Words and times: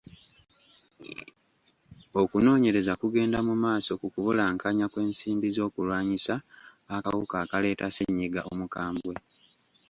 Okunoonyereza 2.21 2.93
kugenda 3.01 3.37
mu 3.47 3.55
maaso 3.63 3.91
ku 4.01 4.07
kubulankanya 4.13 4.85
kw'ensimbi 4.91 5.47
z'okulwanyisa 5.55 6.35
akawuka 6.95 7.35
akaleeta 7.43 7.87
ssenyiga 7.89 8.41
omukambwe. 8.51 9.15